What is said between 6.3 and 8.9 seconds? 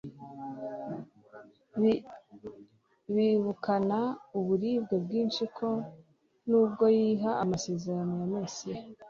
nubwo yiha amasezerano ya Mesiya